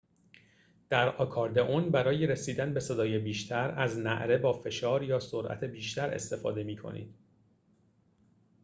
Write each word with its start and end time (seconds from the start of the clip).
در 0.89 1.15
آکاردئون 1.15 1.89
برای 1.89 2.27
رسیدن 2.27 2.73
به 2.73 2.79
صدای 2.79 3.19
بیشتر 3.19 3.71
از 3.77 3.97
نعره 3.99 4.37
با 4.37 4.53
فشار 4.53 5.03
یا 5.03 5.19
سرعت 5.19 5.63
بیشتر 5.63 6.09
استفاده 6.09 6.63
می 6.63 6.77
کنید 6.77 7.15